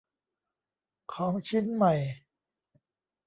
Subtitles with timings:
[1.13, 1.93] ของชิ้นใหม่